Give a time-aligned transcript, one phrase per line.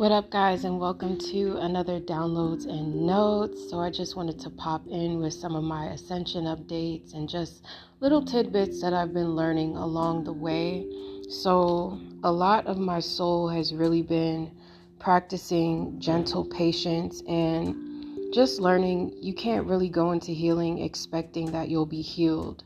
[0.00, 3.68] What up, guys, and welcome to another downloads and notes.
[3.68, 7.66] So, I just wanted to pop in with some of my ascension updates and just
[8.00, 10.86] little tidbits that I've been learning along the way.
[11.28, 14.50] So, a lot of my soul has really been
[14.98, 21.84] practicing gentle patience and just learning you can't really go into healing expecting that you'll
[21.84, 22.64] be healed.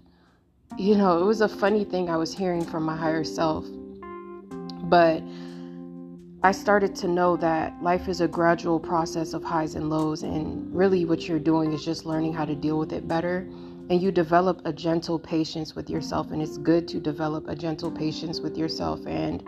[0.78, 3.66] You know, it was a funny thing I was hearing from my higher self,
[4.84, 5.20] but
[6.44, 10.70] I started to know that life is a gradual process of highs and lows, and
[10.76, 13.48] really what you're doing is just learning how to deal with it better.
[13.88, 17.90] And you develop a gentle patience with yourself, and it's good to develop a gentle
[17.90, 19.06] patience with yourself.
[19.06, 19.42] And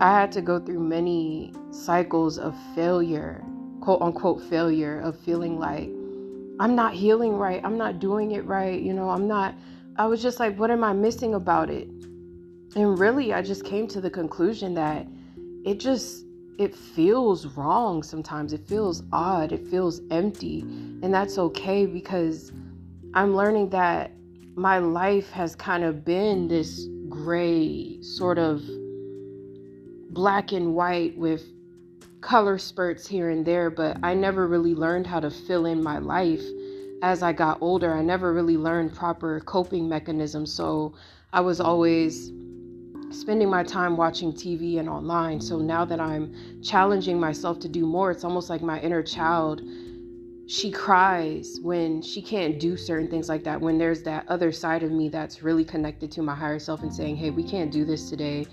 [0.00, 3.44] I had to go through many cycles of failure,
[3.82, 5.90] quote unquote failure, of feeling like
[6.58, 9.54] I'm not healing right, I'm not doing it right, you know, I'm not.
[9.96, 11.88] I was just like, what am I missing about it?
[12.74, 15.06] And really, I just came to the conclusion that
[15.64, 16.24] it just
[16.58, 18.52] it feels wrong sometimes.
[18.52, 19.52] It feels odd.
[19.52, 20.60] It feels empty.
[20.60, 22.52] And that's okay because
[23.14, 24.12] I'm learning that
[24.54, 28.62] my life has kind of been this gray, sort of
[30.10, 31.42] black and white with
[32.20, 35.98] color spurts here and there, but I never really learned how to fill in my
[35.98, 36.42] life
[37.02, 37.92] as I got older.
[37.92, 40.52] I never really learned proper coping mechanisms.
[40.52, 40.94] So
[41.32, 42.30] I was always
[43.12, 45.40] spending my time watching TV and online.
[45.40, 49.62] So now that I'm challenging myself to do more, it's almost like my inner child.
[50.46, 53.60] She cries when she can't do certain things like that.
[53.60, 56.92] When there's that other side of me that's really connected to my higher self and
[56.92, 58.46] saying, Hey, we can't do this today.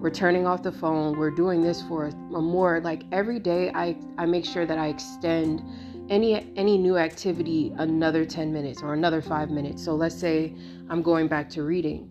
[0.00, 1.18] We're turning off the phone.
[1.18, 2.80] We're doing this for a more.
[2.80, 5.62] Like every day, I, I make sure that I extend
[6.08, 9.84] any any new activity another 10 minutes or another 5 minutes.
[9.84, 10.54] So let's say
[10.88, 12.10] I'm going back to reading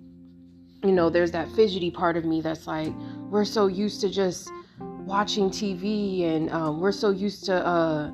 [0.86, 2.94] you know, there's that fidgety part of me that's like,
[3.30, 8.12] we're so used to just watching TV and um, we're so used to uh,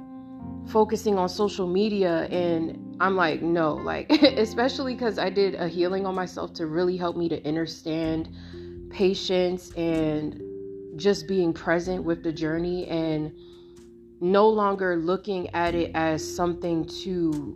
[0.68, 2.26] focusing on social media.
[2.26, 6.98] And I'm like, no, like, especially because I did a healing on myself to really
[6.98, 8.30] help me to understand
[8.90, 10.42] patience and
[10.98, 13.32] just being present with the journey and
[14.20, 17.56] no longer looking at it as something to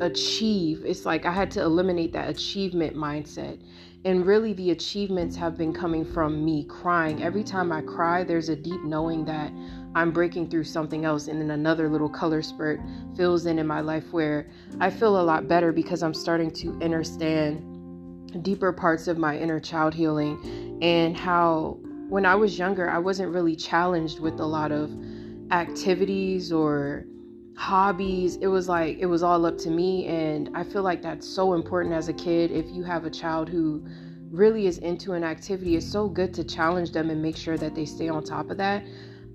[0.00, 0.82] achieve.
[0.84, 3.58] It's like I had to eliminate that achievement mindset
[4.04, 7.22] and really, the achievements have been coming from me crying.
[7.22, 9.52] Every time I cry, there's a deep knowing that
[9.94, 11.28] I'm breaking through something else.
[11.28, 12.80] And then another little color spurt
[13.16, 16.76] fills in in my life where I feel a lot better because I'm starting to
[16.82, 22.98] understand deeper parts of my inner child healing and how when I was younger, I
[22.98, 24.90] wasn't really challenged with a lot of
[25.52, 27.06] activities or
[27.62, 31.28] hobbies it was like it was all up to me and i feel like that's
[31.28, 33.86] so important as a kid if you have a child who
[34.32, 37.72] really is into an activity it's so good to challenge them and make sure that
[37.72, 38.82] they stay on top of that.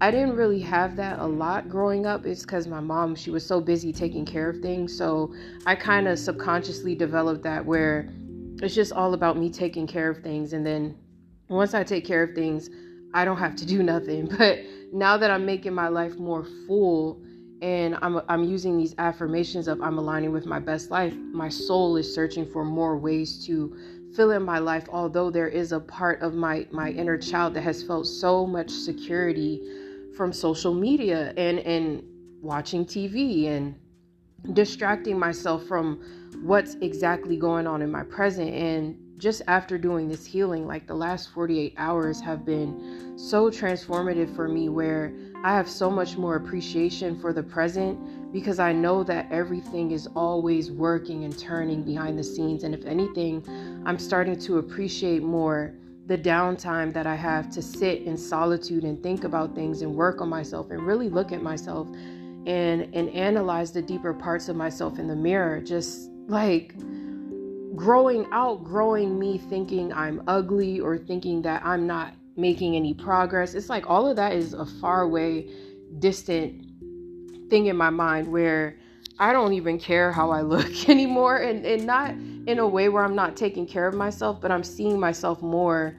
[0.02, 3.46] I didn't really have that a lot growing up it's because my mom she was
[3.46, 5.34] so busy taking care of things so
[5.66, 8.10] i kind of subconsciously developed that where
[8.62, 10.98] it's just all about me taking care of things and then
[11.48, 12.70] once i take care of things
[13.14, 14.28] i don't have to do nothing.
[14.38, 14.60] But
[14.92, 17.22] now that i'm making my life more full
[17.62, 21.14] and I'm I'm using these affirmations of I'm aligning with my best life.
[21.16, 23.76] My soul is searching for more ways to
[24.16, 27.62] fill in my life although there is a part of my my inner child that
[27.62, 29.62] has felt so much security
[30.16, 32.04] from social media and and
[32.42, 33.76] watching TV and
[34.54, 36.00] distracting myself from
[36.44, 40.94] what's exactly going on in my present and just after doing this healing like the
[40.94, 45.14] last 48 hours have been so transformative for me where
[45.44, 50.08] I have so much more appreciation for the present because I know that everything is
[50.16, 52.64] always working and turning behind the scenes.
[52.64, 53.44] And if anything,
[53.86, 55.74] I'm starting to appreciate more
[56.08, 60.22] the downtime that I have to sit in solitude and think about things and work
[60.22, 61.88] on myself and really look at myself
[62.46, 66.78] and and analyze the deeper parts of myself in the mirror just like
[67.76, 73.54] growing out growing me thinking I'm ugly or thinking that I'm not making any progress.
[73.56, 75.50] It's like all of that is a far away,
[76.00, 76.64] distant
[77.50, 78.78] thing in my mind where
[79.20, 81.38] I don't even care how I look anymore.
[81.38, 84.64] And, and not in a way where I'm not taking care of myself, but I'm
[84.64, 85.98] seeing myself more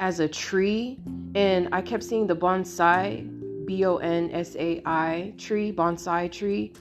[0.00, 0.98] as a tree.
[1.34, 6.72] And I kept seeing the bonsai, B O N S A I tree, bonsai tree.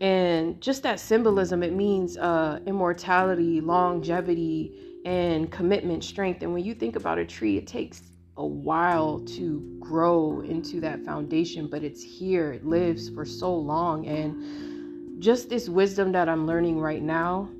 [0.00, 6.42] And just that symbolism, it means uh, immortality, longevity, and commitment, strength.
[6.42, 8.02] And when you think about a tree, it takes
[8.38, 14.06] a while to grow into that foundation, but it's here, it lives for so long.
[14.06, 17.50] And just this wisdom that I'm learning right now,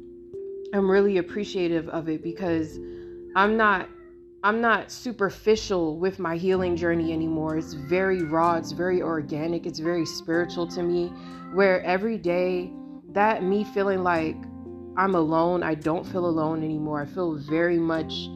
[0.73, 2.79] I'm really appreciative of it because
[3.35, 3.89] I'm not
[4.45, 7.57] I'm not superficial with my healing journey anymore.
[7.57, 11.09] It's very raw, it's very organic, it's very spiritual to me.
[11.55, 12.71] Where every day,
[13.09, 14.37] that me feeling like
[14.97, 17.03] I'm alone, I don't feel alone anymore.
[17.03, 18.29] I feel very much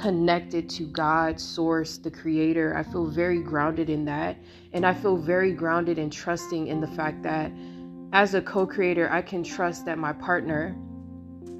[0.00, 2.76] connected to God, source, the creator.
[2.76, 4.36] I feel very grounded in that.
[4.72, 7.52] And I feel very grounded and trusting in the fact that
[8.12, 10.76] as a co creator, I can trust that my partner,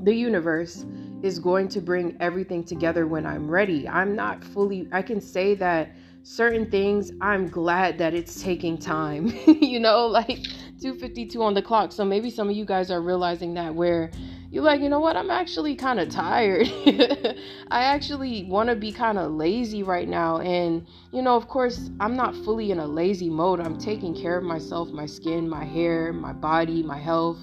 [0.03, 0.85] the universe,
[1.23, 3.89] is going to bring everything together when I'm ready.
[3.89, 5.91] I'm not fully, I can say that
[6.23, 10.45] certain things, I'm glad that it's taking time, you know, like
[10.81, 11.91] 252 on the clock.
[11.93, 14.11] So maybe some of you guys are realizing that where
[14.51, 16.67] you're like, you know what, I'm actually kind of tired.
[17.71, 20.39] I actually want to be kind of lazy right now.
[20.39, 23.61] And, you know, of course, I'm not fully in a lazy mode.
[23.61, 27.39] I'm taking care of myself, my skin, my hair, my body, my health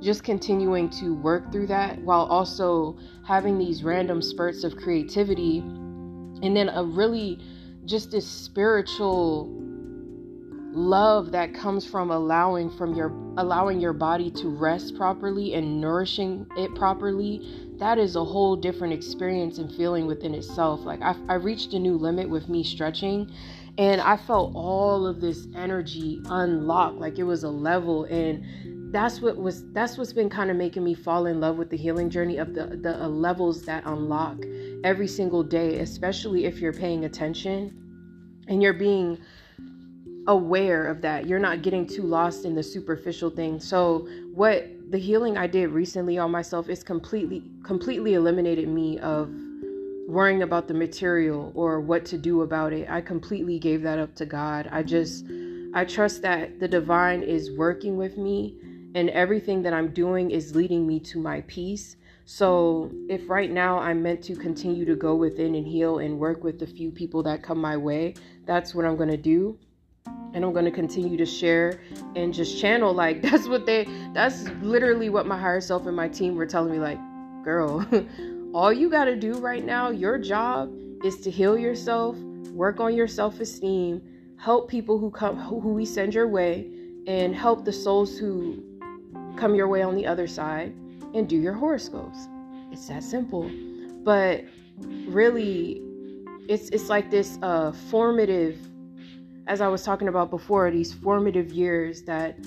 [0.00, 2.96] just continuing to work through that while also
[3.26, 7.38] having these random spurts of creativity and then a really
[7.84, 9.46] just this spiritual
[10.72, 16.46] love that comes from allowing from your allowing your body to rest properly and nourishing
[16.56, 20.80] it properly that is a whole different experience and feeling within itself.
[20.80, 23.32] Like I, I reached a new limit with me stretching
[23.78, 26.96] and i felt all of this energy unlock.
[26.96, 30.84] Like it was a level and that's what was that's what's been kind of making
[30.84, 34.36] me fall in love with the healing journey of the the uh, levels that unlock
[34.84, 37.72] every single day especially if you're paying attention
[38.48, 39.18] and you're being
[40.26, 44.98] aware of that you're not getting too lost in the superficial thing so what the
[44.98, 49.30] healing i did recently on myself is completely completely eliminated me of
[50.06, 54.14] worrying about the material or what to do about it i completely gave that up
[54.14, 55.24] to god i just
[55.74, 58.56] i trust that the divine is working with me
[58.94, 61.96] and everything that I'm doing is leading me to my peace.
[62.24, 66.44] So, if right now I'm meant to continue to go within and heal and work
[66.44, 68.14] with the few people that come my way,
[68.46, 69.58] that's what I'm going to do.
[70.32, 71.80] And I'm going to continue to share
[72.14, 72.92] and just channel.
[72.92, 76.72] Like, that's what they, that's literally what my higher self and my team were telling
[76.72, 76.78] me.
[76.78, 76.98] Like,
[77.44, 77.86] girl,
[78.54, 80.72] all you got to do right now, your job
[81.04, 82.16] is to heal yourself,
[82.52, 84.02] work on your self esteem,
[84.36, 86.70] help people who come, who we send your way,
[87.06, 88.62] and help the souls who
[89.36, 90.74] come your way on the other side
[91.14, 92.28] and do your horoscopes.
[92.70, 93.50] It's that simple.
[94.04, 94.44] But
[95.06, 95.82] really,
[96.48, 98.58] it's it's like this uh, formative,
[99.50, 102.38] as I was talking about before, these formative years that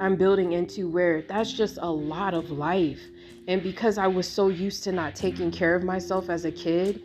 [0.00, 3.00] I'm building into where that's just a lot of life.
[3.48, 7.02] And because I was so used to not taking care of myself as a kid,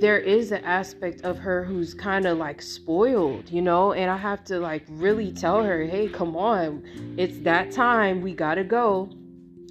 [0.00, 4.16] there is an aspect of her who's kind of like spoiled, you know, and I
[4.16, 6.82] have to like really tell her, hey, come on,
[7.18, 9.10] it's that time, we gotta go.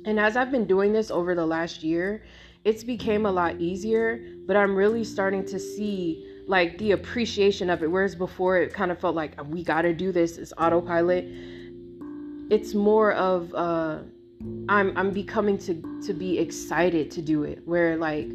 [0.06, 2.24] And as I've been doing this over the last year,
[2.64, 7.84] it's became a lot easier, but I'm really starting to see like the appreciation of
[7.84, 7.92] it.
[7.92, 11.26] Whereas before it kind of felt like we gotta do this, it's autopilot.
[12.50, 14.00] It's more of uh
[14.68, 17.62] I'm I'm becoming to to be excited to do it.
[17.66, 18.28] Where like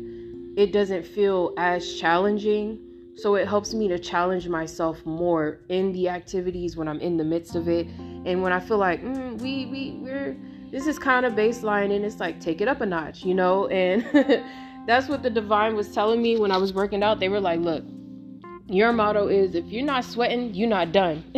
[0.57, 2.79] it doesn't feel as challenging.
[3.17, 7.25] So it helps me to challenge myself more in the activities when I'm in the
[7.25, 7.87] midst of it.
[8.25, 10.37] And when I feel like, mm, we, we, we're,
[10.73, 13.69] this is kind of baseline and it's like, take it up a notch, you know?
[13.69, 14.05] And
[14.87, 17.21] that's what the divine was telling me when I was working out.
[17.21, 17.85] They were like, look,
[18.67, 21.23] your motto is if you're not sweating you're not done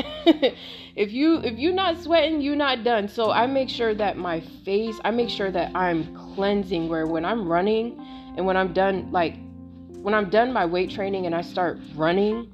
[0.94, 4.40] if you if you're not sweating you're not done so i make sure that my
[4.64, 8.00] face i make sure that i'm cleansing where when i'm running
[8.36, 9.34] and when I'm done, like
[10.02, 12.52] when I'm done my weight training and I start running,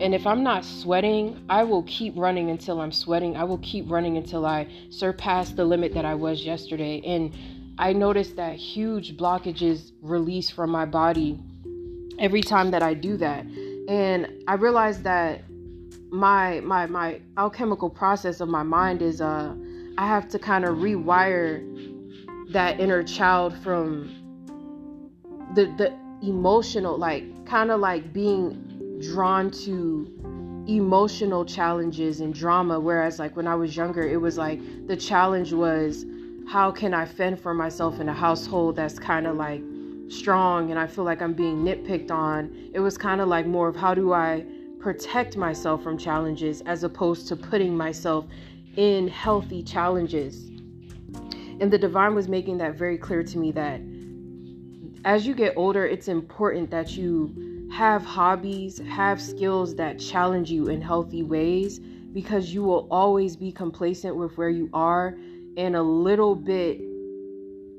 [0.00, 3.36] and if I'm not sweating, I will keep running until I'm sweating.
[3.36, 7.00] I will keep running until I surpass the limit that I was yesterday.
[7.04, 7.32] And
[7.78, 11.38] I notice that huge blockages release from my body
[12.18, 13.46] every time that I do that.
[13.88, 15.42] And I realized that
[16.10, 19.54] my my my alchemical process of my mind is uh
[19.96, 21.64] I have to kind of rewire
[22.52, 24.16] that inner child from
[25.54, 25.96] the the
[26.26, 30.06] emotional like kind of like being drawn to
[30.68, 32.78] emotional challenges and drama.
[32.78, 36.04] Whereas like when I was younger it was like the challenge was
[36.48, 39.62] how can I fend for myself in a household that's kind of like
[40.10, 43.68] strong and I feel like I'm being nitpicked on it was kind of like more
[43.68, 44.44] of how do I
[44.80, 48.26] protect myself from challenges as opposed to putting myself
[48.76, 50.48] in healthy challenges.
[51.60, 53.80] And the divine was making that very clear to me that
[55.04, 60.68] as you get older, it's important that you have hobbies, have skills that challenge you
[60.68, 65.16] in healthy ways because you will always be complacent with where you are
[65.56, 66.80] and a little bit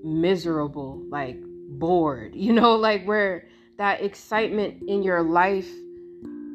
[0.03, 1.37] miserable, like
[1.79, 3.47] bored, you know, like where
[3.77, 5.69] that excitement in your life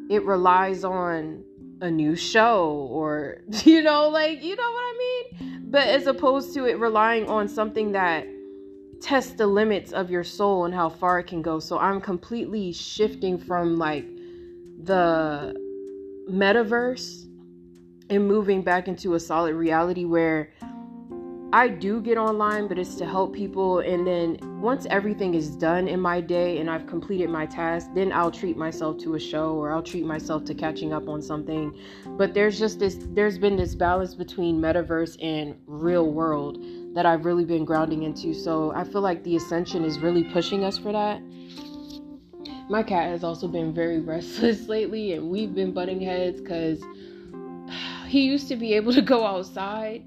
[0.09, 1.43] it relies on
[1.81, 5.67] a new show or you know like you know what I mean?
[5.69, 8.27] But as opposed to it relying on something that
[9.01, 11.59] tests the limits of your soul and how far it can go.
[11.59, 14.07] So I'm completely shifting from like
[14.83, 15.55] the
[16.31, 17.25] metaverse
[18.09, 20.53] and moving back into a solid reality where
[21.53, 23.79] I do get online, but it's to help people.
[23.79, 28.13] And then once everything is done in my day and I've completed my task, then
[28.13, 31.79] I'll treat myself to a show or I'll treat myself to catching up on something.
[32.19, 36.59] But there's just this, there's been this balance between metaverse and real world
[36.95, 38.35] that I've really been grounding into.
[38.35, 41.23] So I feel like the ascension is really pushing us for that.
[42.69, 46.83] My cat has also been very restless lately, and we've been butting heads because
[48.09, 50.03] he used to be able to go outside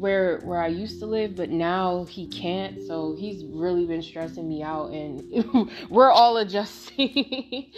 [0.00, 2.80] where where I used to live, but now he can't.
[2.86, 7.08] So he's really been stressing me out, and we're all adjusting.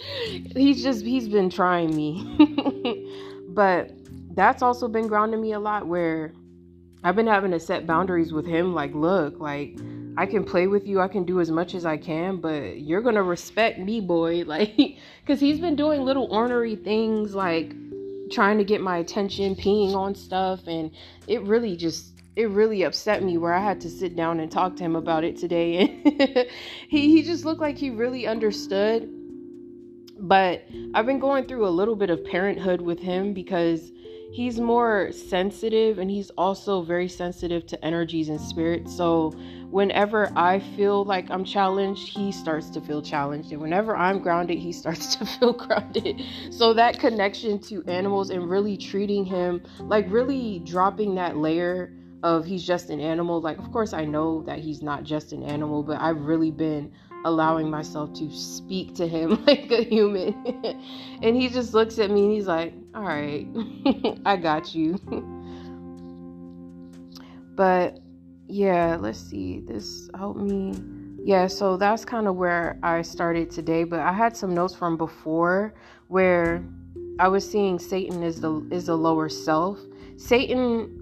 [0.55, 3.07] he's just he's been trying me,
[3.49, 3.91] but
[4.33, 5.87] that's also been grounding me a lot.
[5.87, 6.33] Where
[7.03, 8.73] I've been having to set boundaries with him.
[8.73, 9.77] Like, look, like
[10.17, 13.01] I can play with you, I can do as much as I can, but you're
[13.01, 14.43] gonna respect me, boy.
[14.45, 17.73] Like, because he's been doing little ornery things like
[18.31, 20.91] trying to get my attention, peeing on stuff, and
[21.27, 24.77] it really just it really upset me where I had to sit down and talk
[24.77, 26.01] to him about it today.
[26.05, 26.47] And
[26.87, 29.09] he he just looked like he really understood.
[30.21, 30.63] But
[30.93, 33.91] I've been going through a little bit of parenthood with him because
[34.31, 38.95] he's more sensitive and he's also very sensitive to energies and spirits.
[38.95, 39.31] So
[39.71, 43.51] whenever I feel like I'm challenged, he starts to feel challenged.
[43.51, 46.21] And whenever I'm grounded, he starts to feel grounded.
[46.51, 51.91] So that connection to animals and really treating him like really dropping that layer
[52.23, 53.41] of he's just an animal.
[53.41, 56.91] Like, of course, I know that he's not just an animal, but I've really been
[57.25, 60.33] allowing myself to speak to him like a human.
[61.21, 63.47] and he just looks at me and he's like, All right,
[64.25, 64.97] I got you.
[67.55, 67.99] but
[68.47, 69.61] yeah, let's see.
[69.61, 70.73] This helped me.
[71.23, 74.97] Yeah, so that's kind of where I started today, but I had some notes from
[74.97, 75.75] before
[76.07, 76.63] where
[77.19, 79.79] I was seeing Satan is the is the lower self.
[80.17, 81.00] Satan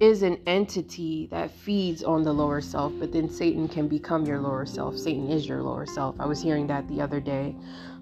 [0.00, 4.40] is an entity that feeds on the lower self, but then Satan can become your
[4.40, 4.96] lower self.
[4.96, 6.16] Satan is your lower self.
[6.18, 7.54] I was hearing that the other day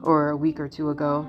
[0.02, 1.26] or a week or two ago.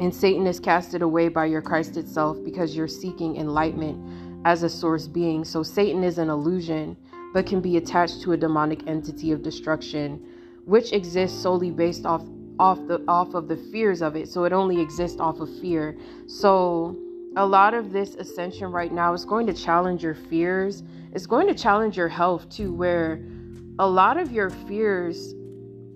[0.00, 4.68] And Satan is casted away by your Christ itself because you're seeking enlightenment as a
[4.68, 5.44] source being.
[5.44, 6.96] So Satan is an illusion,
[7.34, 10.24] but can be attached to a demonic entity of destruction,
[10.64, 12.22] which exists solely based off
[12.58, 14.30] off the off of the fears of it.
[14.30, 15.98] So it only exists off of fear.
[16.26, 16.96] So
[17.36, 20.82] a lot of this ascension right now is going to challenge your fears.
[21.12, 23.22] It's going to challenge your health too, where
[23.78, 25.34] a lot of your fears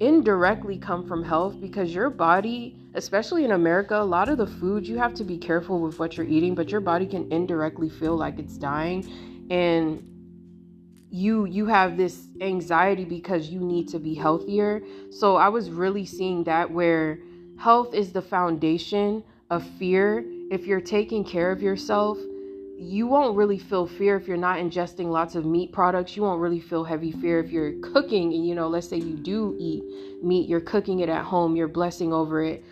[0.00, 4.87] indirectly come from health because your body, especially in America, a lot of the food
[4.87, 8.16] you have to be careful with what you're eating, but your body can indirectly feel
[8.16, 10.06] like it's dying and
[11.12, 14.82] you you have this anxiety because you need to be healthier.
[15.11, 17.18] So I was really seeing that where
[17.59, 22.19] health is the foundation of fear if you're taking care of yourself,
[22.76, 26.16] you won't really feel fear if you're not ingesting lots of meat products.
[26.16, 29.14] You won't really feel heavy fear if you're cooking and, you know, let's say you
[29.16, 29.85] do eat
[30.25, 32.64] meat, you're cooking it at home, you're blessing over it.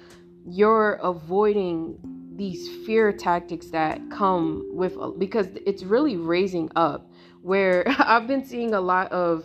[0.44, 1.98] You're avoiding
[2.34, 7.10] these fear tactics that come with because it's really raising up
[7.42, 9.44] where I've been seeing a lot of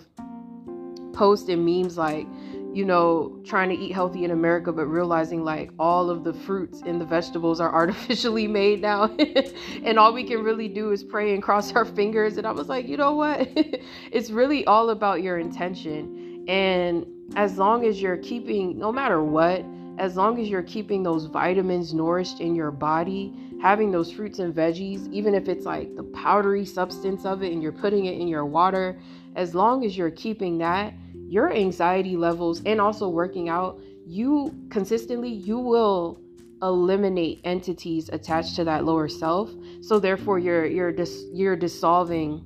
[1.13, 2.25] posts and memes like
[2.74, 6.82] you know, trying to eat healthy in America, but realizing like all of the fruits
[6.86, 9.15] and the vegetables are artificially made now.
[9.84, 12.38] and all we can really do is pray and cross our fingers.
[12.38, 13.48] And I was like, you know what?
[14.12, 16.46] it's really all about your intention.
[16.48, 19.63] And as long as you're keeping, no matter what,
[20.00, 24.53] as long as you're keeping those vitamins nourished in your body, having those fruits and
[24.53, 28.27] veggies, even if it's like the powdery substance of it and you're putting it in
[28.27, 29.00] your water,
[29.36, 30.94] as long as you're keeping that,
[31.34, 36.22] your anxiety levels and also working out, you consistently, you will
[36.62, 39.50] eliminate entities attached to that lower self.
[39.82, 42.46] So therefore you're you're dis- you're dissolving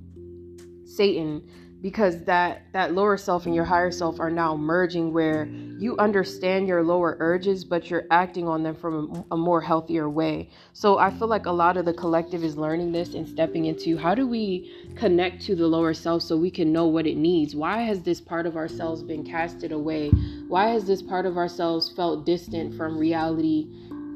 [0.86, 1.46] Satan
[1.82, 5.46] because that that lower self and your higher self are now merging where
[5.78, 10.10] you understand your lower urges but you're acting on them from a, a, more healthier
[10.10, 10.50] way.
[10.74, 13.98] So i feel like a lot of the collective is learning this and stepping into
[13.98, 17.56] how do we connect to the lower self so we can know what it needs?
[17.56, 20.10] Why has this part of ourselves been casted away?
[20.48, 23.68] Why has this part of ourselves felt distant from reality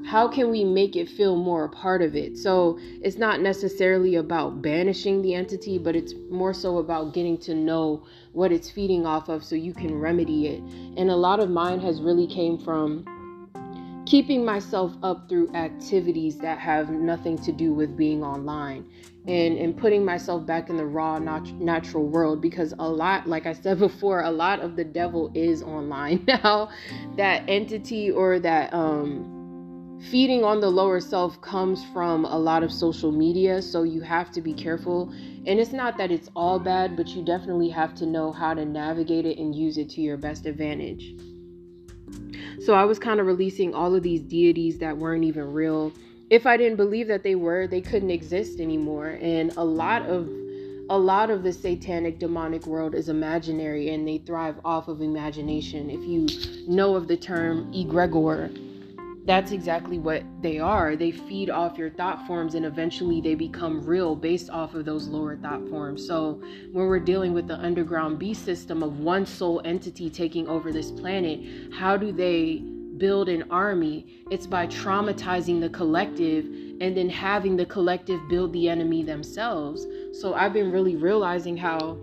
[0.05, 2.37] how can we make it feel more a part of it?
[2.37, 7.53] So it's not necessarily about banishing the entity, but it's more so about getting to
[7.53, 8.03] know
[8.33, 10.61] what it's feeding off of so you can remedy it.
[10.97, 13.05] And a lot of mine has really came from
[14.05, 18.85] keeping myself up through activities that have nothing to do with being online
[19.27, 23.45] and and putting myself back in the raw nat- natural world because a lot like
[23.45, 26.69] i said before a lot of the devil is online now
[27.15, 29.40] that entity or that um
[30.09, 34.31] feeding on the lower self comes from a lot of social media so you have
[34.31, 35.11] to be careful
[35.45, 38.65] and it's not that it's all bad but you definitely have to know how to
[38.65, 41.13] navigate it and use it to your best advantage
[42.61, 45.91] so I was kind of releasing all of these deities that weren't even real.
[46.29, 49.17] If I didn't believe that they were, they couldn't exist anymore.
[49.19, 50.29] And a lot of
[50.89, 55.89] a lot of the satanic demonic world is imaginary and they thrive off of imagination.
[55.89, 58.70] If you know of the term egregore,
[59.25, 60.95] that's exactly what they are.
[60.95, 65.07] They feed off your thought forms and eventually they become real based off of those
[65.07, 66.05] lower thought forms.
[66.07, 70.71] So, when we're dealing with the underground beast system of one soul entity taking over
[70.71, 71.39] this planet,
[71.71, 72.63] how do they
[72.97, 74.23] build an army?
[74.31, 76.45] It's by traumatizing the collective
[76.81, 79.85] and then having the collective build the enemy themselves.
[80.13, 81.99] So, I've been really realizing how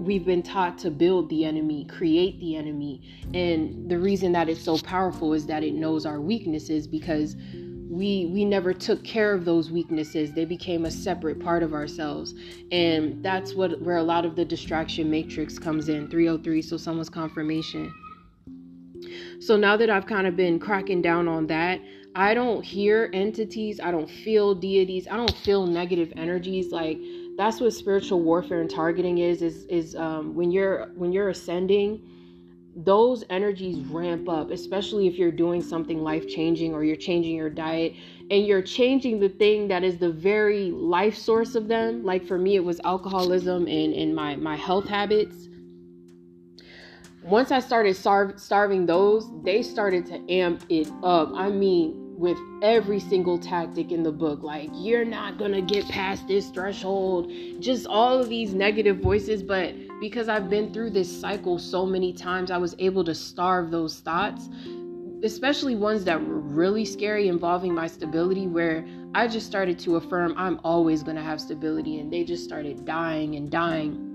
[0.00, 3.02] we've been taught to build the enemy, create the enemy.
[3.34, 7.36] And the reason that it's so powerful is that it knows our weaknesses because
[7.90, 10.32] we we never took care of those weaknesses.
[10.32, 12.34] They became a separate part of ourselves.
[12.72, 16.08] And that's what where a lot of the distraction matrix comes in.
[16.08, 17.92] 303, so someone's confirmation.
[19.40, 21.80] So now that I've kind of been cracking down on that,
[22.14, 26.98] I don't hear entities, I don't feel deities, I don't feel negative energies like
[27.40, 32.06] that's what spiritual warfare and targeting is is is um, when you're when you're ascending
[32.76, 37.50] those energies ramp up especially if you're doing something life changing or you're changing your
[37.50, 37.94] diet
[38.30, 42.04] and you're changing the thing that is the very life source of them.
[42.04, 45.48] Like for me it was alcoholism and and my my health habits.
[47.22, 51.30] Once i started starve, starving those they started to amp it up.
[51.34, 54.42] I mean with every single tactic in the book.
[54.42, 59.42] Like, you're not gonna get past this threshold, just all of these negative voices.
[59.42, 63.70] But because I've been through this cycle so many times, I was able to starve
[63.70, 64.50] those thoughts,
[65.22, 70.34] especially ones that were really scary involving my stability, where I just started to affirm
[70.36, 74.06] I'm always gonna have stability, and they just started dying and dying.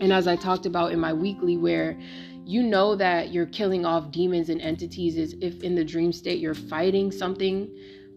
[0.00, 1.98] And as I talked about in my weekly, where
[2.44, 6.40] you know that you're killing off demons and entities is if in the dream state
[6.40, 7.70] you're fighting something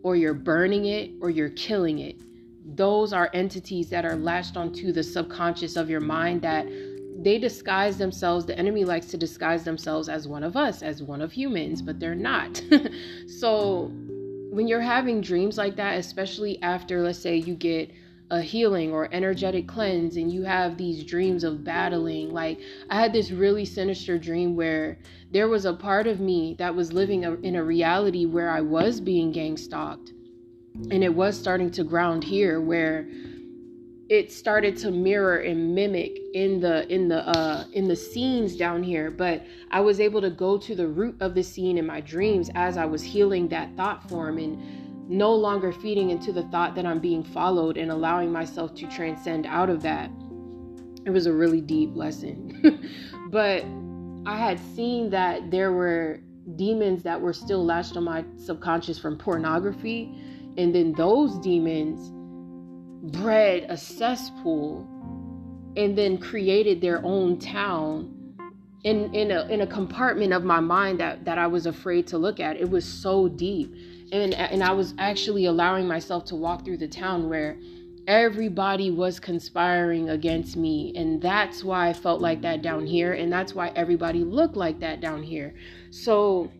[0.03, 2.15] or you're burning it or you're killing it.
[2.75, 6.67] Those are entities that are latched onto the subconscious of your mind that
[7.21, 8.45] they disguise themselves.
[8.45, 11.99] The enemy likes to disguise themselves as one of us, as one of humans, but
[11.99, 12.61] they're not.
[13.27, 13.91] so
[14.51, 17.91] when you're having dreams like that, especially after, let's say, you get
[18.31, 22.31] a healing or energetic cleanse and you have these dreams of battling.
[22.31, 22.59] Like
[22.89, 24.97] i had this really sinister dream where
[25.31, 28.99] there was a part of me that was living in a reality where i was
[28.99, 30.11] being gang stalked.
[30.91, 33.07] And it was starting to ground here where
[34.07, 38.81] it started to mirror and mimic in the in the uh in the scenes down
[38.81, 39.11] here.
[39.11, 42.49] But i was able to go to the root of the scene in my dreams
[42.55, 46.85] as i was healing that thought form and no longer feeding into the thought that
[46.85, 50.09] I'm being followed and allowing myself to transcend out of that.
[51.05, 52.89] It was a really deep lesson.
[53.29, 53.63] but
[54.25, 56.21] I had seen that there were
[56.55, 60.11] demons that were still latched on my subconscious from pornography.
[60.57, 62.11] And then those demons
[63.11, 64.87] bred a cesspool
[65.77, 68.11] and then created their own town
[68.83, 72.17] in, in, a, in a compartment of my mind that, that I was afraid to
[72.17, 72.57] look at.
[72.57, 73.75] It was so deep
[74.21, 77.57] and and I was actually allowing myself to walk through the town where
[78.07, 83.31] everybody was conspiring against me and that's why I felt like that down here and
[83.31, 85.55] that's why everybody looked like that down here.
[85.89, 86.51] So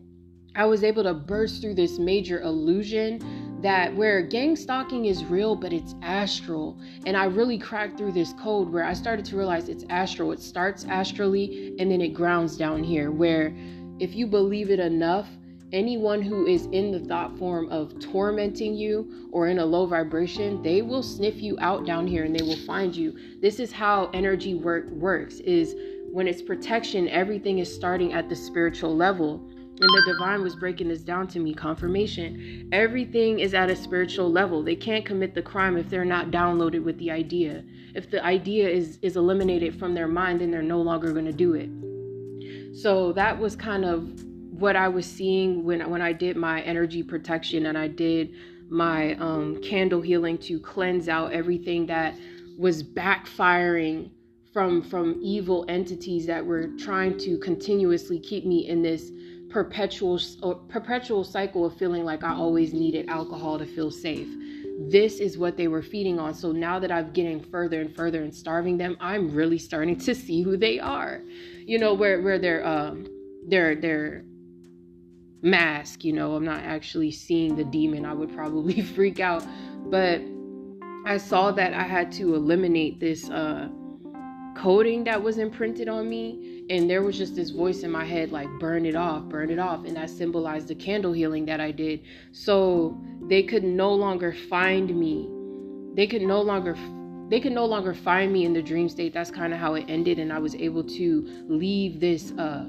[0.56, 3.20] I was able to burst through this major illusion
[3.60, 6.78] that where gang stalking is real, but it's astral.
[7.04, 10.32] And I really cracked through this code where I started to realize it's astral.
[10.32, 13.54] It starts astrally and then it grounds down here, where
[13.98, 15.28] if you believe it enough,
[15.72, 20.62] anyone who is in the thought form of tormenting you or in a low vibration
[20.62, 23.16] they will sniff you out down here and they will find you.
[23.40, 25.74] This is how energy work works is
[26.12, 29.50] when it's protection everything is starting at the spiritual level.
[29.78, 32.70] And the divine was breaking this down to me confirmation.
[32.72, 34.62] Everything is at a spiritual level.
[34.62, 37.62] They can't commit the crime if they're not downloaded with the idea.
[37.94, 41.32] If the idea is is eliminated from their mind then they're no longer going to
[41.32, 41.68] do it.
[42.74, 44.08] So that was kind of
[44.58, 48.32] what I was seeing when when I did my energy protection and I did
[48.68, 52.14] my um, candle healing to cleanse out everything that
[52.58, 54.10] was backfiring
[54.52, 59.12] from from evil entities that were trying to continuously keep me in this
[59.50, 60.18] perpetual
[60.68, 64.28] perpetual cycle of feeling like I always needed alcohol to feel safe.
[64.90, 66.34] This is what they were feeding on.
[66.34, 70.14] So now that I'm getting further and further and starving them, I'm really starting to
[70.14, 71.22] see who they are.
[71.66, 73.06] You know, where where they're um
[73.48, 74.24] they're they're
[75.46, 79.46] mask you know i'm not actually seeing the demon i would probably freak out.
[79.88, 80.20] But
[81.06, 83.68] i saw that i had to eliminate this uh
[84.56, 88.32] coding that was imprinted on me and there was just this voice in my head
[88.32, 91.70] like burn it off burn it off and that symbolized the candle healing that i
[91.70, 92.00] did.
[92.32, 95.28] So they could no longer find me.
[95.94, 96.76] They could no longer
[97.28, 99.12] they could no longer find me in the dream state.
[99.12, 102.66] That's kind of how it ended and i was able to leave this uh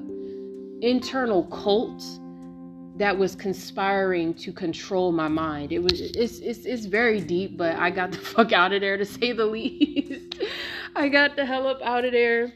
[0.81, 2.03] internal cult
[2.97, 5.71] that was conspiring to control my mind.
[5.71, 8.97] It was it's it's it's very deep, but I got the fuck out of there
[8.97, 10.35] to say the least.
[10.95, 12.51] I got the hell up out of there.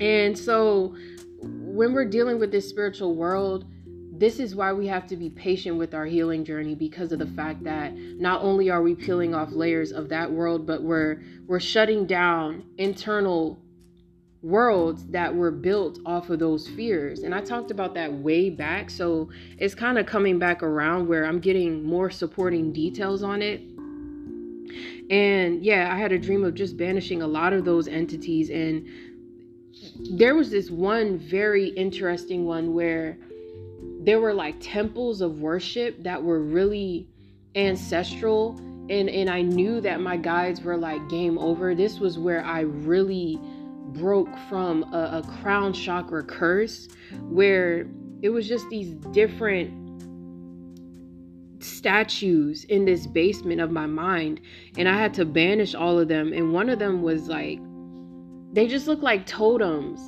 [0.00, 0.94] And so
[1.42, 3.64] when we're dealing with this spiritual world,
[4.18, 7.26] this is why we have to be patient with our healing journey because of the
[7.26, 11.60] fact that not only are we peeling off layers of that world, but we're we're
[11.60, 13.60] shutting down internal
[14.42, 17.20] worlds that were built off of those fears.
[17.20, 18.90] And I talked about that way back.
[18.90, 23.60] So it's kind of coming back around where I'm getting more supporting details on it.
[25.10, 28.50] And yeah, I had a dream of just banishing a lot of those entities.
[28.50, 28.86] And
[30.16, 33.18] there was this one very interesting one where
[34.00, 37.08] there were like temples of worship that were really
[37.56, 38.56] ancestral.
[38.90, 41.74] And, and I knew that my guides were like game over.
[41.74, 43.40] This was where I really
[43.92, 46.88] broke from a, a crown chakra curse
[47.22, 47.88] where
[48.22, 49.72] it was just these different
[51.60, 54.40] statues in this basement of my mind
[54.76, 56.32] and I had to banish all of them.
[56.32, 57.60] And one of them was like
[58.52, 60.00] they just look like totems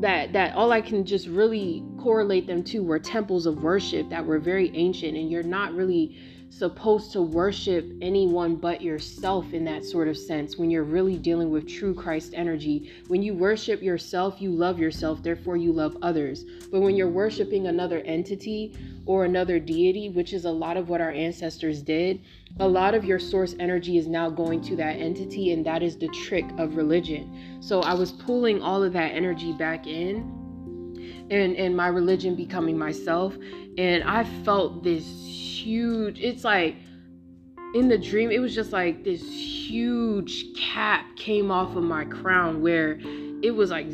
[0.00, 4.24] that that all I can just really correlate them to were temples of worship that
[4.26, 6.16] were very ancient and you're not really
[6.52, 11.50] supposed to worship anyone but yourself in that sort of sense when you're really dealing
[11.50, 12.92] with true Christ energy.
[13.08, 16.44] When you worship yourself, you love yourself, therefore you love others.
[16.70, 21.00] But when you're worshiping another entity or another deity, which is a lot of what
[21.00, 22.20] our ancestors did,
[22.60, 25.96] a lot of your source energy is now going to that entity, and that is
[25.96, 27.58] the trick of religion.
[27.60, 30.38] So I was pulling all of that energy back in.
[31.30, 33.34] And, and my religion becoming myself
[33.78, 35.04] and i felt this
[35.62, 36.76] huge, it's like
[37.74, 42.60] in the dream, it was just like this huge cap came off of my crown
[42.60, 42.98] where
[43.42, 43.86] it was like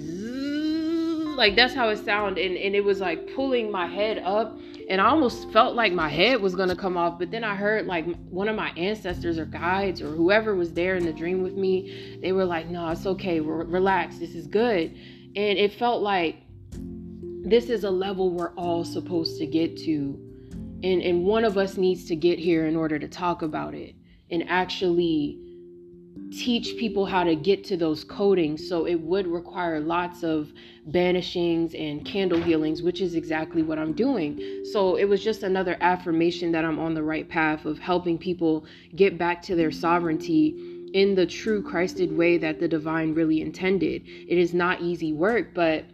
[1.37, 5.00] like that's how it sounded and, and it was like pulling my head up and
[5.00, 8.07] I almost felt like my head was gonna come off, but then I heard like
[8.31, 12.18] one of my ancestors or guides or whoever was there in the dream with me,
[12.22, 13.38] they were like, "No, it's okay.
[13.40, 14.18] relax.
[14.18, 14.96] This is good."
[15.37, 16.37] And it felt like
[17.44, 20.18] this is a level we're all supposed to get to
[20.82, 23.94] and and one of us needs to get here in order to talk about it
[24.30, 25.38] and actually
[26.32, 30.52] teach people how to get to those codings so it would require lots of
[30.90, 34.64] banishings and candle healings which is exactly what I'm doing.
[34.72, 38.66] So it was just another affirmation that I'm on the right path of helping people
[38.94, 44.02] get back to their sovereignty in the true Christed way that the divine really intended.
[44.06, 45.84] It is not easy work but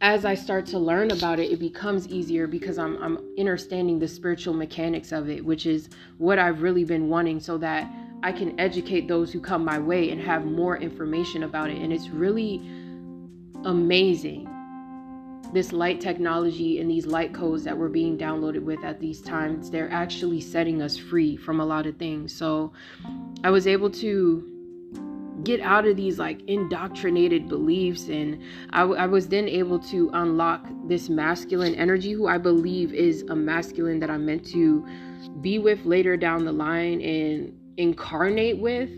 [0.00, 4.06] as I start to learn about it, it becomes easier because I'm I'm understanding the
[4.06, 7.90] spiritual mechanics of it, which is what I've really been wanting so that
[8.22, 11.78] I can educate those who come my way and have more information about it.
[11.78, 12.58] And it's really
[13.64, 14.48] amazing.
[15.52, 19.70] This light technology and these light codes that we're being downloaded with at these times,
[19.70, 22.32] they're actually setting us free from a lot of things.
[22.34, 22.72] So
[23.42, 24.57] I was able to
[25.48, 31.08] get out of these like indoctrinated beliefs and I, was then able to unlock this
[31.08, 34.86] masculine energy who i believe is a masculine that i'm meant to
[35.40, 38.90] be with later down the line and incarnate with.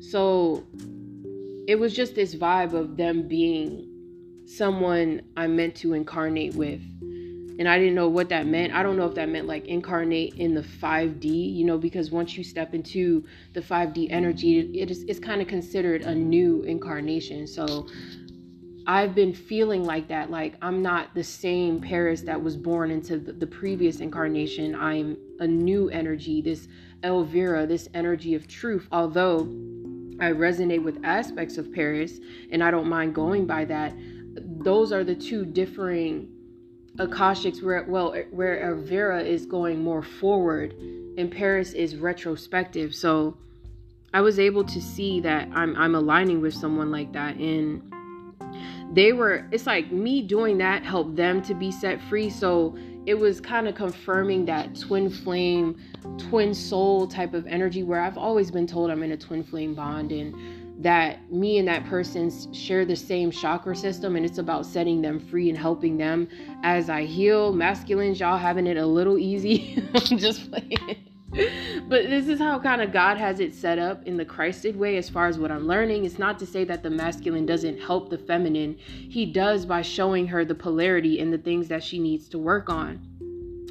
[0.00, 0.64] So
[1.66, 3.84] it was just this vibe of them being
[4.46, 6.80] someone i'm meant to incarnate with
[7.58, 8.72] and I didn't know what that meant.
[8.72, 12.36] I don't know if that meant like incarnate in the 5D, you know, because once
[12.36, 17.46] you step into the 5D energy, it is it's kind of considered a new incarnation.
[17.46, 17.88] So
[18.86, 20.30] I've been feeling like that.
[20.30, 24.76] Like I'm not the same Paris that was born into the, the previous incarnation.
[24.76, 26.68] I'm a new energy, this
[27.02, 28.86] Elvira, this energy of truth.
[28.92, 29.40] Although
[30.20, 32.20] I resonate with aspects of Paris
[32.52, 33.94] and I don't mind going by that,
[34.62, 36.28] those are the two differing
[36.98, 40.74] Akashics where well where Vera is going more forward
[41.16, 42.94] and Paris is retrospective.
[42.94, 43.36] So
[44.12, 47.36] I was able to see that I'm I'm aligning with someone like that.
[47.36, 47.82] And
[48.92, 52.30] they were it's like me doing that helped them to be set free.
[52.30, 55.76] So it was kind of confirming that twin flame
[56.18, 59.74] twin soul type of energy where i've always been told i'm in a twin flame
[59.74, 60.12] bond.
[60.12, 60.34] And
[60.78, 65.18] that me and that person share the same chakra system and it's about setting them
[65.18, 66.28] free and helping them
[66.62, 67.52] as I heal.
[67.52, 69.82] Masculines, y'all having it a little easy.
[69.94, 71.04] I'm just playing.
[71.88, 74.96] but this is how kind of God has it set up in the Christed way
[74.96, 76.04] as far as what I'm learning.
[76.04, 78.78] It's not to say that the masculine doesn't help the feminine.
[78.78, 82.70] He does by showing her the polarity and the things that she needs to work
[82.70, 83.17] on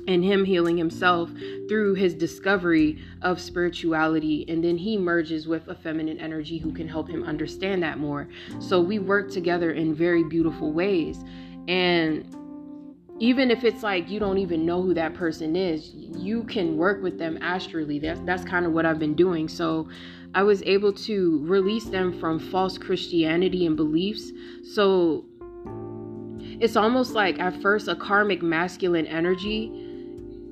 [0.07, 1.29] and him healing himself
[1.67, 4.45] through his discovery of spirituality.
[4.47, 8.29] And then he merges with a feminine energy who can help him understand that more.
[8.59, 11.23] So we work together in very beautiful ways.
[11.67, 12.25] And
[13.19, 17.01] even if it's like you don't even know who that person is, you can work
[17.01, 17.99] with them astrally.
[17.99, 19.47] That's that's kind of what I've been doing.
[19.49, 19.89] So
[20.35, 24.31] I was able to release them from false Christianity and beliefs.
[24.71, 25.25] So
[26.59, 29.86] it's almost like at first a karmic masculine energy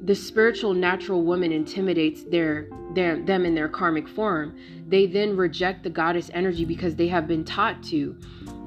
[0.05, 4.55] the spiritual natural woman intimidates their, their them in their karmic form
[4.87, 8.15] they then reject the goddess energy because they have been taught to.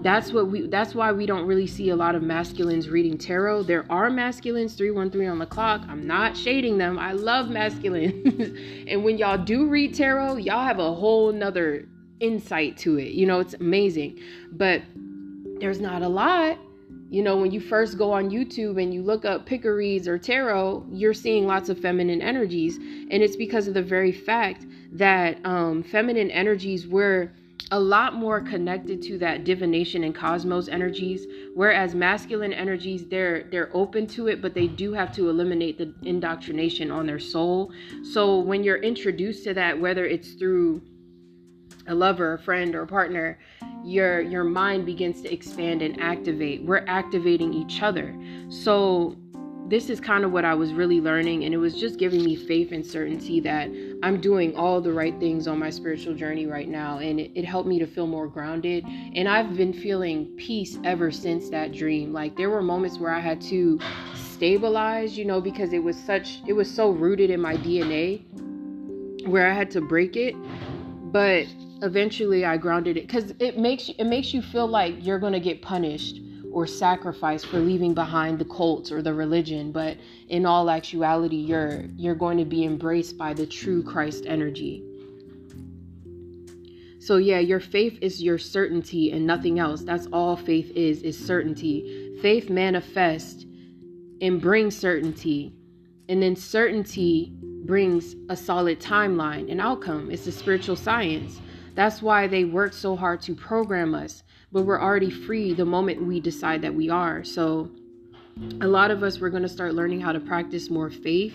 [0.03, 3.64] That's what we that's why we don't really see a lot of masculines reading tarot.
[3.64, 5.83] There are masculines 313 on the clock.
[5.88, 6.98] I'm not shading them.
[6.98, 8.55] I love masculines.
[8.88, 11.87] And when y'all do read tarot y'all have a whole nother
[12.20, 13.12] insight to it.
[13.12, 14.20] You know it's amazing.
[14.53, 14.83] But
[15.61, 16.59] there's not a lot
[17.11, 20.18] you know, when you first go on YouTube and you look up picker reads or
[20.18, 22.77] tarot, you're seeing lots of feminine energies.
[22.77, 27.33] And it's because of the very fact that um, feminine energies were
[27.71, 33.68] a lot more connected to that divination and cosmos energies whereas masculine energies they're they're
[33.75, 37.71] open to it but they do have to eliminate the indoctrination on their soul
[38.03, 40.81] so when you're introduced to that whether it's through
[41.88, 43.38] a lover, a friend, or a partner,
[43.85, 46.62] your your mind begins to expand and activate.
[46.62, 48.14] We're activating each other.
[48.48, 49.16] So
[49.68, 52.37] this is kind of what I was really learning, and it was just giving me
[52.37, 53.70] faith and certainty that
[54.03, 57.44] I'm doing all the right things on my spiritual journey right now, and it, it,
[57.44, 58.85] helped me to feel more grounded.
[58.87, 62.14] And I've been feeling peace ever since that dream.
[62.14, 63.79] Like there were moments where I had to
[64.14, 68.22] stabilize, you know, because it was such, it was so rooted in my DNA,
[69.27, 70.35] where I had to break it.
[71.12, 71.47] But
[71.83, 75.40] eventually I grounded it because it makes you, it makes you feel like you're gonna
[75.40, 76.21] get punished
[76.53, 79.97] or sacrificed for leaving behind the cults or the religion, but
[80.29, 84.83] in all actuality, you're you're going to be embraced by the true Christ energy.
[87.01, 89.83] So yeah, your faith is your certainty and nothing else.
[89.83, 92.18] That's all faith is is certainty.
[92.21, 93.44] Faith manifests
[94.21, 95.55] and brings certainty.
[96.09, 100.11] And then certainty brings a solid timeline and outcome.
[100.11, 101.40] It's a spiritual science.
[101.75, 106.03] That's why they work so hard to program us, but we're already free the moment
[106.03, 107.23] we decide that we are.
[107.25, 107.71] So,
[108.61, 111.35] a lot of us, we're going to start learning how to practice more faith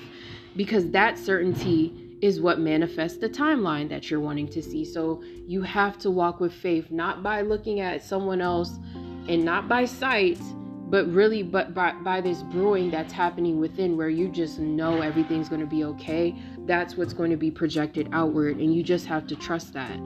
[0.55, 4.85] because that certainty is what manifests the timeline that you're wanting to see.
[4.85, 8.79] So, you have to walk with faith, not by looking at someone else
[9.27, 10.39] and not by sight,
[10.93, 15.49] but really but by, by this brewing that's happening within where you just know everything's
[15.49, 16.35] going to be okay
[16.67, 19.99] that's what's going to be projected outward and you just have to trust that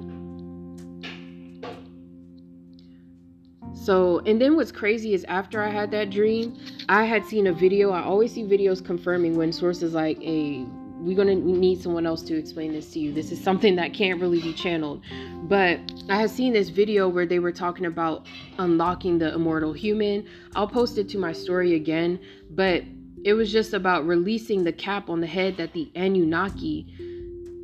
[3.74, 6.58] So, and then what's crazy is after I had that dream,
[6.90, 7.92] I had seen a video.
[7.92, 10.66] I always see videos confirming when sources like, "Hey,
[11.00, 13.14] we're gonna need someone else to explain this to you.
[13.14, 15.02] This is something that can't really be channeled."
[15.48, 15.80] But
[16.10, 18.26] I had seen this video where they were talking about
[18.58, 20.26] unlocking the immortal human.
[20.56, 22.84] I'll post it to my story again, but
[23.24, 26.86] it was just about releasing the cap on the head that the Anunnaki,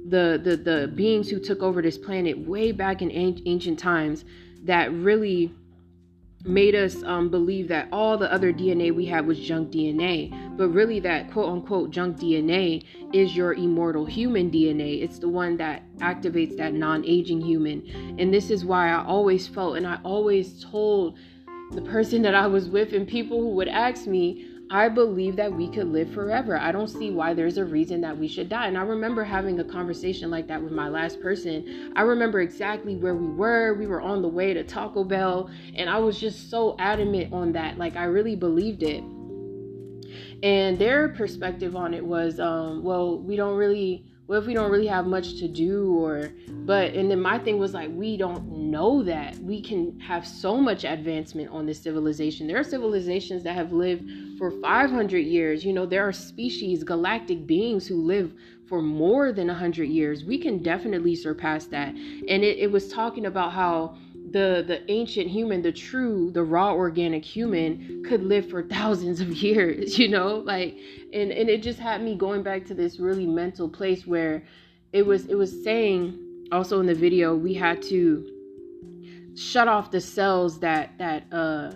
[0.08, 4.26] the the the beings who took over this planet way back in ancient times,
[4.66, 5.52] that really
[6.46, 10.58] made us um, believe that all the other DNA we had was junk DNA.
[10.58, 15.02] But really, that quote unquote junk DNA is your immortal human DNA.
[15.02, 18.16] It's the one that activates that non aging human.
[18.20, 21.18] And this is why I always felt and I always told
[21.72, 25.54] the person that I was with and people who would ask me, I believe that
[25.54, 26.58] we could live forever.
[26.58, 28.66] I don't see why there's a reason that we should die.
[28.66, 31.94] And I remember having a conversation like that with my last person.
[31.96, 33.76] I remember exactly where we were.
[33.76, 37.52] We were on the way to Taco Bell, and I was just so adamant on
[37.52, 37.78] that.
[37.78, 39.04] Like, I really believed it.
[40.42, 44.72] And their perspective on it was, um, well, we don't really what if we don't
[44.72, 46.32] really have much to do or
[46.66, 49.38] but and then my thing was like we don't know that.
[49.40, 52.48] We can have so much advancement on this civilization.
[52.48, 55.66] There are civilizations that have lived for 500 years.
[55.66, 58.34] You know there are species galactic beings who live
[58.68, 60.24] for more than 100 years.
[60.24, 61.90] We can definitely surpass that.
[61.90, 63.98] And it, it was talking about how
[64.34, 69.30] the the ancient human the true the raw organic human could live for thousands of
[69.48, 70.38] years you know?
[70.38, 70.78] Like
[71.14, 74.44] and and it just had me going back to this really mental place where
[74.92, 78.30] it was it was saying also in the video we had to
[79.36, 81.74] shut off the cells that that uh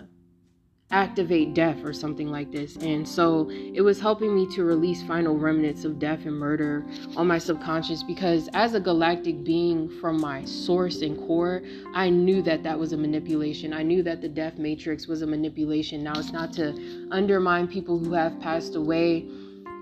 [0.90, 2.76] activate death or something like this.
[2.76, 7.26] And so it was helping me to release final remnants of death and murder on
[7.26, 11.62] my subconscious because as a galactic being from my source and core,
[11.94, 13.74] I knew that that was a manipulation.
[13.74, 16.02] I knew that the death matrix was a manipulation.
[16.02, 19.26] Now it's not to undermine people who have passed away.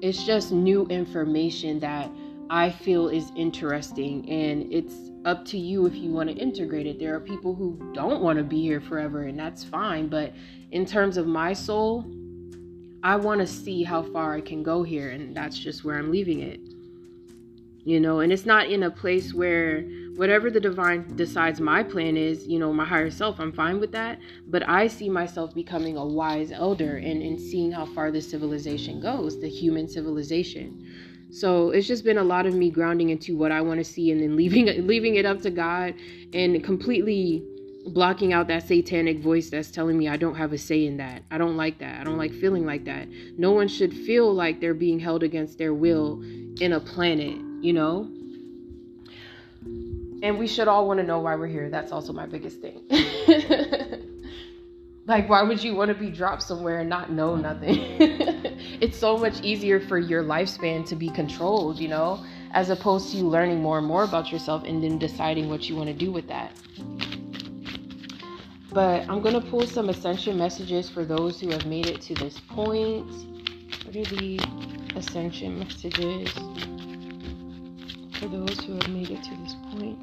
[0.02, 2.10] It's just new information that
[2.50, 7.00] I feel is interesting and it's up to you if you want to integrate it.
[7.00, 10.32] There are people who don't want to be here forever and that's fine, but
[10.70, 12.04] in terms of my soul,
[13.02, 16.10] I want to see how far I can go here, and that's just where I'm
[16.10, 16.60] leaving it.
[17.84, 19.82] You know, and it's not in a place where
[20.16, 23.92] whatever the divine decides my plan is, you know, my higher self, I'm fine with
[23.92, 24.18] that.
[24.48, 29.00] But I see myself becoming a wise elder and, and seeing how far this civilization
[29.00, 30.84] goes, the human civilization.
[31.30, 34.10] So it's just been a lot of me grounding into what I want to see
[34.10, 35.94] and then leaving leaving it up to God
[36.32, 37.44] and completely
[37.86, 41.22] blocking out that satanic voice that's telling me I don't have a say in that.
[41.30, 42.00] I don't like that.
[42.00, 43.08] I don't like feeling like that.
[43.38, 46.20] No one should feel like they're being held against their will
[46.60, 48.10] in a planet, you know?
[50.22, 51.70] And we should all want to know why we're here.
[51.70, 52.82] That's also my biggest thing.
[55.06, 57.78] like, why would you want to be dropped somewhere and not know nothing?
[58.80, 63.18] it's so much easier for your lifespan to be controlled, you know, as opposed to
[63.18, 66.10] you learning more and more about yourself and then deciding what you want to do
[66.10, 66.50] with that.
[68.76, 72.14] But I'm going to pull some ascension messages for those who have made it to
[72.14, 73.06] this point.
[73.86, 74.38] What are the
[74.94, 76.30] ascension messages
[78.20, 79.98] for those who have made it to this point?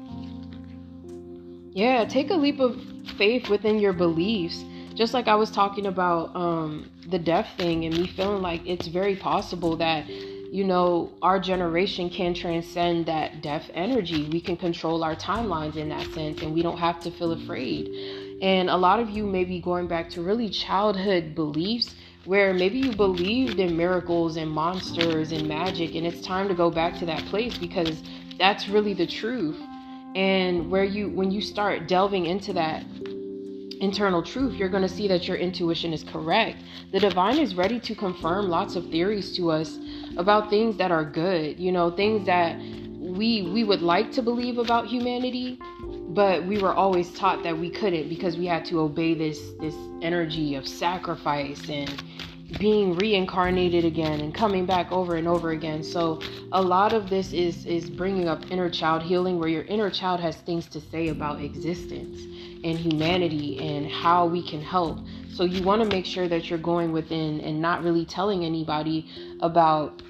[1.72, 2.76] Yeah, take a leap of
[3.16, 4.64] faith within your beliefs.
[4.96, 8.88] Just like I was talking about um, the deaf thing and me feeling like it's
[8.88, 10.04] very possible that
[10.54, 14.28] you know, our generation can transcend that deaf energy.
[14.28, 18.23] We can control our timelines in that sense, and we don't have to feel afraid.
[18.44, 21.94] And a lot of you may be going back to really childhood beliefs
[22.26, 26.70] where maybe you believed in miracles and monsters and magic, and it's time to go
[26.70, 28.02] back to that place because
[28.38, 29.58] that's really the truth.
[30.14, 32.82] And where you, when you start delving into that
[33.80, 36.58] internal truth, you're going to see that your intuition is correct.
[36.92, 39.78] The divine is ready to confirm lots of theories to us
[40.18, 44.58] about things that are good, you know, things that we we would like to believe
[44.58, 45.58] about humanity
[46.14, 49.74] but we were always taught that we couldn't because we had to obey this this
[50.00, 52.02] energy of sacrifice and
[52.58, 56.20] being reincarnated again and coming back over and over again so
[56.52, 60.20] a lot of this is is bringing up inner child healing where your inner child
[60.20, 62.20] has things to say about existence
[62.62, 64.98] and humanity and how we can help
[65.32, 69.08] so you want to make sure that you're going within and not really telling anybody
[69.40, 70.00] about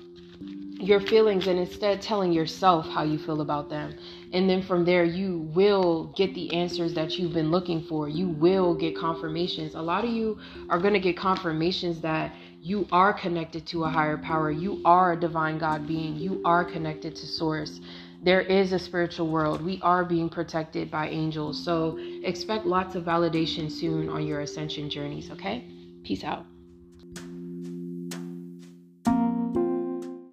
[0.85, 3.95] your feelings and instead telling yourself how you feel about them.
[4.35, 8.09] And then from there, you will get the answers that you've been looking for.
[8.09, 9.77] You will get confirmations.
[9.77, 13.89] A lot of you are going to get confirmations that you are connected to a
[13.89, 14.51] higher power.
[14.51, 16.17] You are a divine God being.
[16.17, 17.81] You are connected to Source.
[18.25, 19.63] There is a spiritual world.
[19.63, 21.65] We are being protected by angels.
[21.65, 25.65] So expect lots of validation soon on your ascension journeys, okay?
[26.03, 26.45] Peace out.